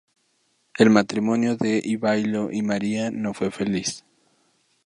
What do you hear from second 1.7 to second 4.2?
Ivailo y María no fue feliz.